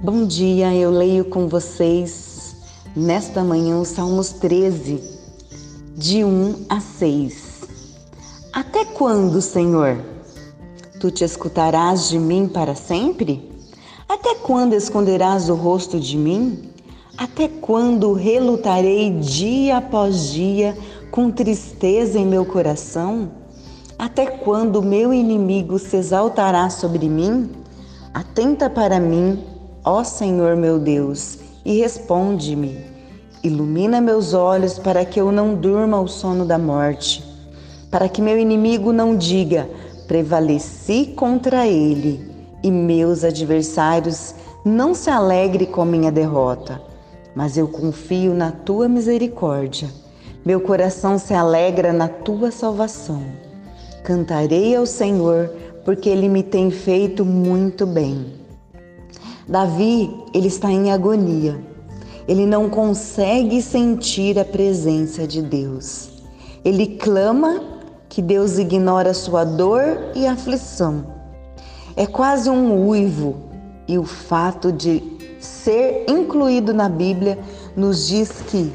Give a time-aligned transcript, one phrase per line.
[0.00, 2.54] Bom dia, eu leio com vocês
[2.94, 5.02] nesta manhã os Salmos 13,
[5.96, 7.62] de 1 a 6.
[8.52, 9.98] Até quando, Senhor?
[11.00, 13.50] Tu te escutarás de mim para sempre?
[14.08, 16.70] Até quando esconderás o rosto de mim?
[17.16, 20.78] Até quando relutarei dia após dia
[21.10, 23.32] com tristeza em meu coração?
[23.98, 27.50] Até quando meu inimigo se exaltará sobre mim?
[28.14, 29.57] Atenta para mim
[29.90, 32.78] Ó Senhor meu Deus, e responde-me.
[33.42, 37.24] Ilumina meus olhos para que eu não durma o sono da morte,
[37.90, 39.66] para que meu inimigo não diga:
[40.06, 42.30] prevaleci contra ele,
[42.62, 46.82] e meus adversários não se alegre com minha derrota.
[47.34, 49.88] Mas eu confio na tua misericórdia.
[50.44, 53.22] Meu coração se alegra na tua salvação.
[54.04, 55.50] Cantarei ao Senhor,
[55.82, 58.47] porque ele me tem feito muito bem.
[59.48, 61.58] Davi, ele está em agonia.
[62.28, 66.10] Ele não consegue sentir a presença de Deus.
[66.62, 67.62] Ele clama
[68.08, 71.06] que Deus ignora sua dor e aflição.
[71.96, 73.36] É quase um uivo
[73.88, 75.02] e o fato de
[75.40, 77.38] ser incluído na Bíblia
[77.74, 78.70] nos diz que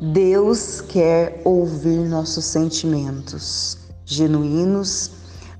[0.00, 5.12] Deus quer ouvir nossos sentimentos genuínos,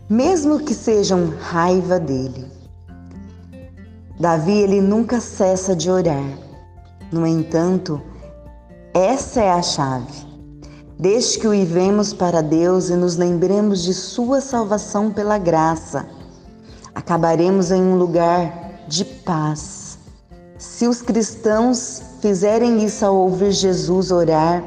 [0.08, 2.59] mesmo que sejam raiva dele.
[4.20, 6.38] Davi ele nunca cessa de orar.
[7.10, 7.98] No entanto,
[8.92, 10.26] essa é a chave.
[10.98, 16.06] Desde que o ivemos para Deus e nos lembremos de sua salvação pela graça,
[16.94, 19.98] acabaremos em um lugar de paz.
[20.58, 24.62] Se os cristãos fizerem isso ao ouvir Jesus orar,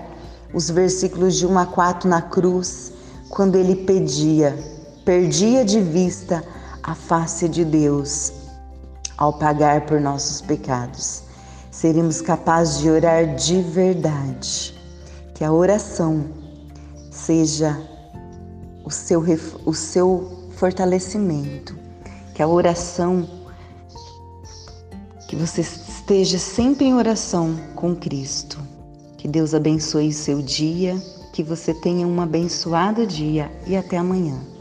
[0.51, 2.91] os versículos de 1 a 4 na cruz,
[3.29, 4.57] quando ele pedia,
[5.05, 6.43] perdia de vista
[6.81, 8.41] a face de Deus
[9.17, 11.23] ao pagar por nossos pecados.
[11.71, 14.73] Seremos capazes de orar de verdade.
[15.33, 16.25] Que a oração
[17.11, 17.77] seja
[18.83, 19.23] o seu,
[19.65, 21.75] o seu fortalecimento.
[22.33, 23.27] Que a oração,
[25.27, 28.59] que você esteja sempre em oração com Cristo.
[29.17, 30.95] Que Deus abençoe o seu dia,
[31.31, 34.52] que você tenha um abençoado dia e até amanhã.